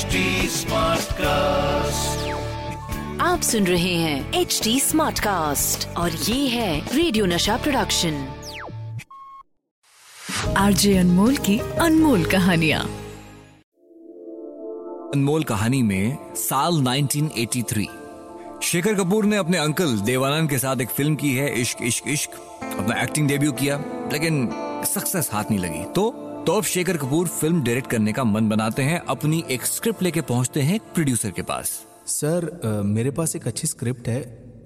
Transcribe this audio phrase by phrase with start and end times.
[0.00, 2.20] HD Smartcast.
[3.20, 8.28] आप सुन रहे हैं एच डी स्मार्ट कास्ट और ये है रेडियो नशा प्रोडक्शन
[10.56, 12.80] आरजे अनमोल की अनमोल कहानिया।
[15.14, 17.88] अनमोल कहानी में साल 1983
[18.62, 22.30] शेखर कपूर ने अपने अंकल देवानंद के साथ एक फ़िल्म की है इश्क इश्क इश्क।
[22.78, 23.76] अपना एक्टिंग डेब्यू किया
[24.12, 24.48] लेकिन
[24.94, 28.82] सक्सेस हाथ नहीं लगी। तो तो अब शेखर कपूर फ़िल्म डायरेक्ट करने का मन बनाते
[28.82, 31.70] हैं अपनी एक स्क्रिप्ट लेके पहुँचते हैं प्रोड्यूसर के पास।
[32.06, 34.20] सर मेरे पास एक अच्छी स्क्रिप्ट है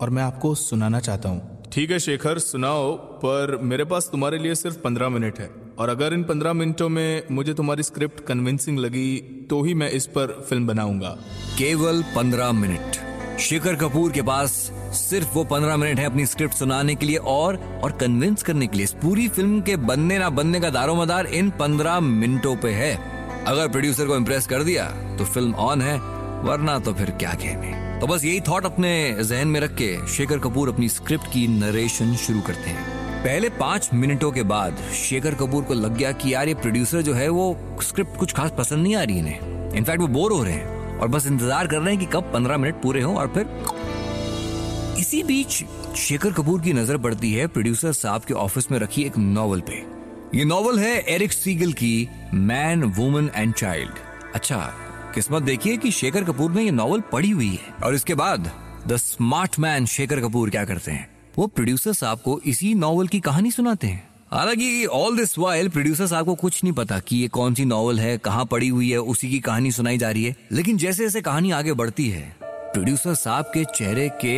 [0.00, 2.94] और मैं आपको सुनाना चाहता हूँ। ठीक है शेखर सुनाओ
[3.24, 7.22] पर मेरे पास तुम्हारे लिए सिर्फ़ पंद्रह मिनट है। और अगर इन पंद्रह मिनटों में
[7.30, 9.16] मुझे तुम्हारी स्क्रिप्ट कन्विंसिंग लगी
[9.50, 11.16] तो ही मैं इस पर फ़िल्म बनाऊँगा।
[11.58, 13.05] केवल पंद्रह मिनट।
[13.38, 14.50] शेखर कपूर के पास
[14.92, 18.76] सिर्फ़ वो पंद्रह मिनट है अपनी स्क्रिप्ट सुनाने के लिए और और कन्विंस करने के
[18.76, 22.94] लिए। इस पूरी फ़िल्म के बनने ना बनने का दारोमदार इन पंद्रह मिनटों पे है।
[23.46, 24.84] अगर प्रोड्यूसर को इम्प्रेस कर दिया
[25.18, 25.98] तो फ़िल्म ऑन है,
[26.42, 30.38] वरना तो फिर क्या कहने। तो बस यही थॉट अपने जहन में रख के शेखर
[30.38, 32.84] कपूर अपनी स्क्रिप्ट की नरेशन शुरू करते हैं।
[33.24, 37.14] पहले पाँच मिनटों के बाद शेखर कपूर को लग गया कि यार ये प्रोड्यूसर जो
[37.14, 40.52] है, वो स्क्रिप्ट कुछ खास पसंद नहीं आ रही इन्हें। इनफैक्ट वो बोर हो रहे
[40.52, 43.46] हैं। और बस इंतज़ार कर रहे हैं कि कब पंद्रह मिनट पूरे हों और फिर
[44.98, 45.64] इसी बीच
[45.96, 49.84] शेखर कपूर की नज़र पड़ती है प्रोड्यूसर साहब के ऑफ़िस में रखी एक नॉवल पे।
[50.34, 53.98] ये नॉवल है एरिक सीगल की मैन, वुमन एंड चाइल्ड।
[54.34, 54.58] अच्छा
[55.14, 58.50] किस्मत देखिए कि शेखर कपूर ने ये नॉवल पढ़ी हुई है। और इसके बाद
[58.88, 61.08] the smart man Shekhar Kapoor क्या करते हैं?
[61.38, 66.06] वो प्रोड्यूसर साहब को इसी नॉवल की कहानी सुनाते हैं। हालाँकि ऑल दिस वाइल प्रोड्यूसर
[66.06, 68.98] साहब को कुछ नहीं पता कि ये कौन सी नॉवल है, कहाँ पड़ी हुई है,
[68.98, 73.14] उसी की कहानी सुनाई जा रही है। लेकिन जैसे जैसे कहानी आगे बढ़ती है प्रोड्यूसर
[73.14, 74.36] साहब के चेहरे के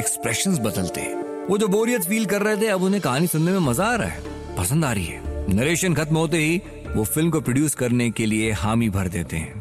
[0.00, 3.58] एक्सप्रेशंस बदलते हैं। वो जो बोरियत फील कर रहे थे, अब उन्हें कहानी सुनने में
[3.58, 6.60] मज़ा आ रहा है। पसंद आ रही है। नरेशन खत्म होते ही
[6.96, 9.54] वो फ़िल्म को प्रोड्यूस करने के लिए हामी भर देते हैं।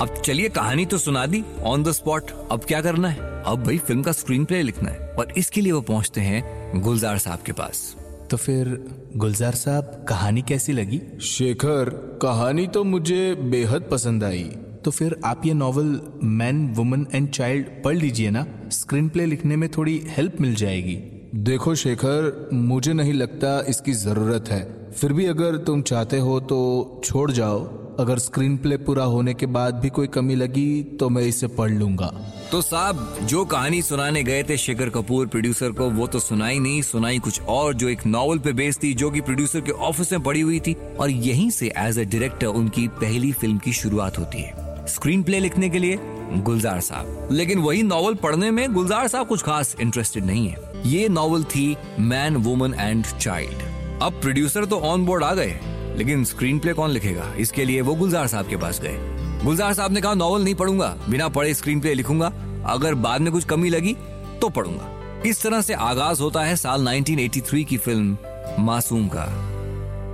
[0.00, 3.42] अब चलिए कहानी तो सुना दी ऑन द स्पॉट अब क्या करना है?
[3.46, 7.18] अब भाई फ़िल्म का स्क्रीन प्ले लिखना है। और इसके लिए वो पहुँचते हैं गुलजार
[7.18, 7.96] साहब के पास।
[8.32, 8.68] तो फिर
[9.16, 11.00] गुलजार साहब कहानी कैसी लगी?
[11.20, 11.88] शेखर
[12.22, 14.44] कहानी तो मुझे बेहद पसंद आई।
[14.84, 19.56] तो फिर आप ये novel man woman and child पढ़ लीजिए ना स्क्रीन प्ले लिखने
[19.56, 20.94] में थोड़ी हेल्प मिल जाएगी।
[21.34, 27.00] देखो शेखर मुझे नहीं लगता इसकी ज़रूरत है। फिर भी अगर तुम चाहते हो तो
[27.04, 27.60] छोड़ जाओ।
[28.02, 31.70] अगर स्क्रीन प्ले पूरा होने के बाद भी कोई कमी लगी तो मैं इसे पढ़
[31.70, 32.06] लूँगा।
[32.52, 36.82] तो साहब, जो कहानी सुनाने गए थे शेखर कपूर प्रोड्यूसर को, वो तो सुनाई नहीं,
[36.82, 40.22] सुनाई कुछ और, जो एक नॉवल पे बेस्ड थी, जो कि प्रोड्यूसर के ऑफ़िस में
[40.22, 44.42] पड़ी हुई थी। और यहीं से एज ए डायरेक्टर उनकी पहली फ़िल्म की शुरुआत होती
[44.42, 45.98] है। स्क्रीन प्ले लिखने के लिए,
[46.36, 51.08] गुलजार साहब। लेकिन वही नॉवल पढ़ने में गुलजार साहब कुछ खास इंटरेस्टेड नहीं है। ये
[51.08, 53.62] नॉवल थी मैन वुमन एंड चाइल्ड
[54.02, 55.58] अब प्रोड्यूसर तो ऑन बोर्ड आ गए।
[55.96, 57.32] लेकिन स्क्रीन प्ले कौन लिखेगा?
[57.38, 58.96] इसके लिए वो गुलजार साहब के पास गए।
[59.44, 62.32] गुलजार साहब ने कहा, नॉवल नहीं पढ़ूँगा, बिना पढ़े स्क्रीन प्ले लिखूँगा।
[62.66, 63.96] अगर बाद में कुछ कमी लगी
[64.40, 68.16] तो पढ़ूँगा। इस तरह से आगाज़ होता है साल 1983 की फ़िल्म
[68.58, 69.24] मासूम का।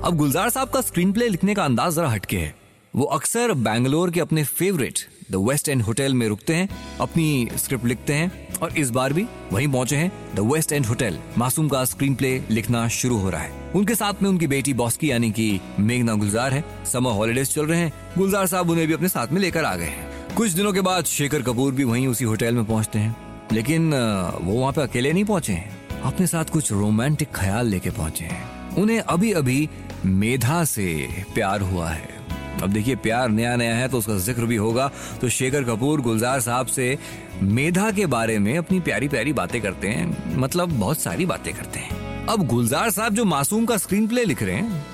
[0.04, 2.54] अब गुलजार साहब का स्क्रीन प्ले लिखने का अंदाज जरा हटके है।
[2.96, 4.98] वो अक्सर बैंगलोर के अपने favourite
[5.30, 6.68] the west end hotel में रुकते हैं,
[7.00, 11.18] अपनी स्क्रिप्ट लिखते हैं, और इस बार भी वहीं पहुँचे हैं द वेस्ट एंड होटल
[11.38, 15.10] मासूम का स्क्रीन प्ले लिखना शुरू हो रहा है। उनके साथ में उनकी बेटी बॉस्की
[15.10, 19.08] यानी कि मेघना गुलजार है। समर हॉलीडेज चल रहे हैं। गुलजार साहब उन्हें भी अपने
[19.08, 22.24] साथ में लेकर आ गए हैं। कुछ दिनों के बाद शेखर कपूर भी वहीं उसी
[22.24, 23.16] होटल में पहुँचते हैं।
[23.52, 23.94] लेकिन
[24.42, 28.76] वो वहाँ पे अकेले नहीं पहुँचे हैं। अपने साथ कुछ रोमांटिक ख्याल लेके पहुँचे हैं।
[28.76, 29.68] उन्हें अभी अभी
[30.06, 32.17] मेधा से प्यार हुआ है।
[32.62, 36.40] अब देखिए, प्यार नया नया है तो उसका ज़िक्र भी होगा। तो शेखर कपूर, गुलजार
[36.40, 36.98] साहब से
[37.42, 41.80] मेधा के बारे में अपनी प्यारी प्यारी बातें करते हैं। मतलब बहुत सारी बातें करते
[41.80, 44.84] हैं। अब गुलजार साहब जो मासूम का स्क्रीन प्ले लिख रहे हैं,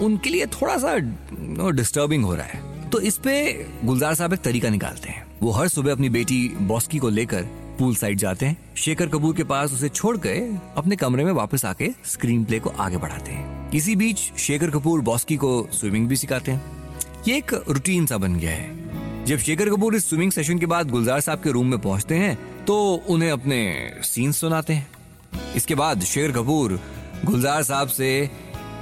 [0.00, 0.96] उनके लिए थोड़ा सा
[1.70, 5.68] डिस्टर्बिंग हो रहा है। तो इस पे गुलजार साहब एक तरीका निकालते हैं। वो हर
[5.68, 7.42] सुबह अपनी बेटी बॉस्की को लेकर
[7.78, 10.38] पूल साइड जाते हैं। शेखर कपूर के पास उसे छोड़ के
[10.76, 15.00] अपने कमरे में वापस आके स्क्रीन प्ले को आगे बढ़ाते हैं। इसी बीच शेखर कपूर
[15.00, 16.81] बॉस्की को स्विमिंग भी सिखाते हैं।
[17.28, 20.90] ये एक रूटीन सा बन गया है। जब शेखर कपूर इस स्विमिंग सेशन के बाद
[20.90, 22.78] गुलजार साहब के रूम में पहुँचते हैं तो
[23.08, 24.86] उन्हें अपने सीन सुनाते हैं।
[25.56, 26.78] इसके बाद शेखर कपूर
[27.24, 28.30] गुलजार साहब से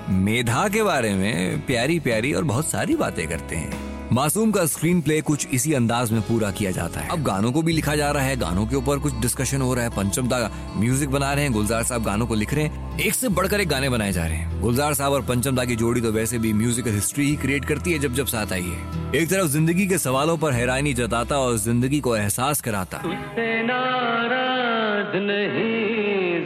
[0.08, 5.00] मेधा के बारे में प्यारी प्यारी और बहुत सारी बातें करते हैं। मासूम का स्क्रीन
[5.00, 8.10] प्ले कुछ इसी अंदाज में पूरा किया जाता है। अब गानों को भी लिखा जा
[8.10, 10.38] रहा है। गानों के ऊपर कुछ डिस्कशन हो रहा है। पंचम दा
[10.76, 13.68] म्यूज़िक बना रहे हैं। गुलजार साहब गानों को लिख रहे हैं। एक से बढ़कर एक
[13.68, 16.52] गाने बनाए जा रहे हैं। गुलजार साहब और पंचम दा की जोड़ी तो वैसे भी
[16.52, 19.98] म्यूजिकल हिस्ट्री ही क्रिएट करती है, जब जब साथ आई है। एक तरफ़ ज़िंदगी के
[19.98, 23.60] सवालों पर हैरानी जताता और ज़िंदगी को एहसास कराता। नहीं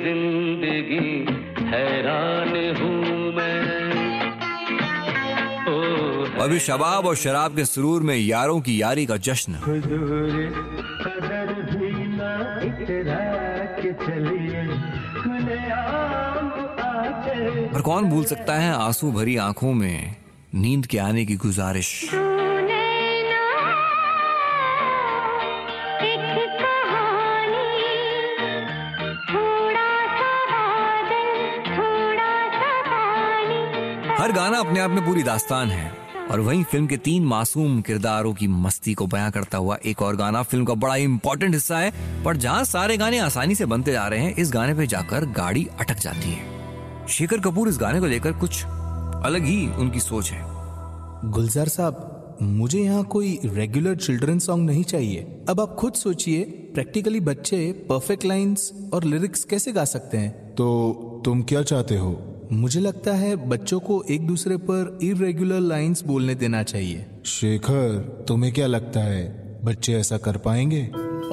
[0.05, 1.25] ज़िंदगी हूँ
[6.44, 9.55] मैं ओ और भी शबाब और शराब के सुरूर में यारों की यारी का जश्न।
[17.75, 20.17] और कौन भूल सकता है आँसू भरी आँखों में
[20.55, 22.11] नींद के आने की गुजारिश?
[34.20, 38.35] हर गाना अपने आप में पूरी दास्तान है। और वहीं फ़िल्म के तीन मासूम किरदारों
[38.35, 42.23] की मस्ती को बयां करता हुआ एक और गाना फ़िल्म का बड़ा इंपॉर्टेंट हिस्सा है।
[42.25, 45.69] पर जहाँ सारे गाने आसानी से बनते जा रहे हैं इस गाने पे जाकर गाड़ी
[45.81, 48.65] अटक जाती है। शेखर कपूर इस गाने को लेकर कुछ
[49.25, 50.43] अलग ही उनकी सोच है।
[51.31, 52.11] गुलजार साहब
[52.43, 58.25] मुझे यहाँ कोई रेगुलर चिल्ड्रन सॉन्ग नहीं चाहिए। अब आप खुद सोचिए प्रैक्टिकली बच्चे परफेक्ट
[58.25, 60.55] लाइंस और लिरिक्स कैसे गा सकते हैं?
[60.55, 62.33] तो तुम क्या चाहते हो?
[62.52, 68.52] मुझे लगता है बच्चों को एक दूसरे पर इरेगुलर लाइंस बोलने देना चाहिए। शेखर तुम्हें
[68.52, 69.23] क्या लगता है
[69.64, 70.82] बच्चे ऐसा कर पाएँगे?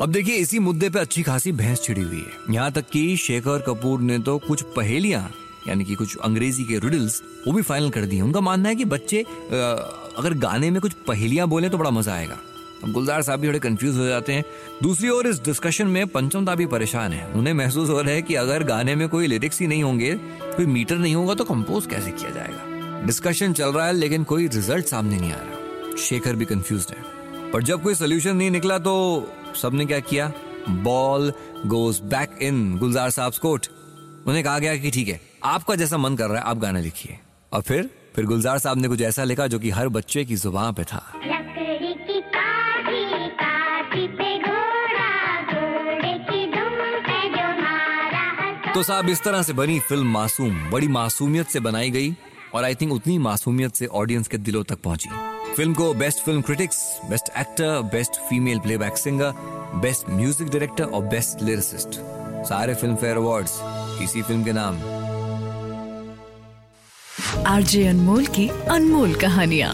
[0.02, 3.64] अब देखिए इसी मुद्दे पे अच्छी खासी भैंस छिड़ी हुई है। यहाँ तक कि शेखर
[3.68, 5.30] कपूर ने तो कुछ पहेलियाँ
[5.68, 8.86] यानी कि कुछ अंग्रेज़ी के रिडल्स वो भी फाइनल कर दिए उनका मानना है कि
[8.86, 9.22] बच्चे
[9.52, 12.38] अगर गाने में कुछ पहेलियाँ बोले तो बड़ा मज़ा आएगा।
[12.84, 14.44] अब गुलजार साहब भी थोड़े कंफ्यूज हो जाते हैं।
[14.84, 18.36] दूसरी ओर इस डिस्कशन में पंचमदा भी परेशान है। उन्हें महसूस हो रहा है कि
[18.36, 22.12] अगर गाने में कोई लिरिक्स ही नहीं होंगे, कोई मीटर नहीं होगा तो कंपोज कैसे
[22.12, 23.06] किया जाएगा?
[23.06, 27.52] डिस्कशन चल रहा है, लेकिन कोई रिज़ल्ट सामने नहीं आ रहा। शेखर भी कंफ्यूज है।
[27.52, 28.94] पर जब कोई सोल्यूशन नहीं निकला तो
[29.62, 30.32] सबने क्या किया?
[30.70, 31.32] Ball
[31.66, 33.68] goes back in Gulzar sahab court
[34.28, 37.18] उन्हें कहा गया कि ठीक है, आपका जैसा मन कर रहा है, आप गाना लिखिए।
[37.52, 40.74] और फिर फिर गुलजार साहब ने कुछ ऐसा लिखा जो कि हर बच्चे की ज़ुबान
[40.74, 41.04] पे था।
[48.74, 52.14] तो साहब, इस तरह से बनी फ़िल्म मासूम, बड़ी मासूमियत से बनाई गई
[52.56, 55.10] और आई थिंक उतनी मासूमियत से ऑडियंस के दिलों तक पहुँची।
[55.56, 56.78] फ़िल्म को best film critics
[57.10, 59.32] best actor best female playback singer
[59.82, 62.00] best music director और बेस्ट लिरिसिस्ट
[62.50, 63.60] सारे फ़िल्म फेयर अवार्ड्स
[64.04, 64.78] इसी फ़िल्म के नाम।
[67.48, 69.74] आरजे अनमोल की अनमोल कहानियाँ।